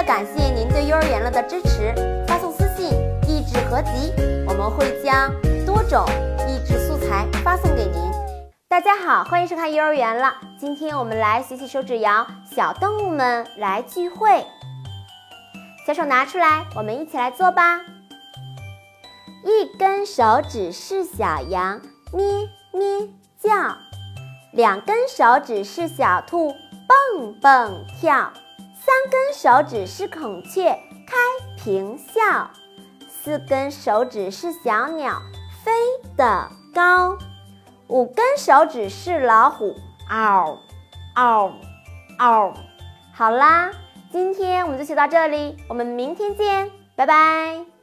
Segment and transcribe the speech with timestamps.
[0.00, 1.94] 了感谢您对幼儿园了的支持，
[2.26, 2.90] 发送私信
[3.28, 4.10] “益智合集”，
[4.48, 5.30] 我们会将
[5.66, 6.06] 多种
[6.48, 8.10] 益智素材发送给您。
[8.66, 10.32] 大家好，欢迎收看幼儿园了。
[10.58, 14.42] 今天我们来学习手指谣，小动物们来聚会。
[15.86, 17.82] 小手拿出来，我们一起来做吧。
[19.44, 21.78] 一根手指是小羊，
[22.14, 22.24] 咩
[22.72, 23.06] 咩
[23.38, 23.76] 叫；
[24.52, 26.54] 两根手指是小兔，
[26.88, 28.32] 蹦蹦跳；
[28.82, 30.72] 三根手指是孔雀，
[31.06, 31.16] 开
[31.62, 32.50] 屏笑；
[33.08, 35.20] 四根手指是小鸟，
[35.62, 35.70] 飞
[36.16, 37.18] 得高。
[37.88, 39.74] 五根手指是老虎，
[40.08, 40.58] 嗷，
[41.14, 41.52] 嗷，
[42.18, 42.54] 嗷。
[43.12, 43.70] 好啦，
[44.10, 47.79] 今天我们就学到这里，我们明天见，拜拜。